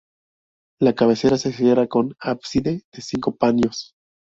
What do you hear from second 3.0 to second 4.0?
cinco paños.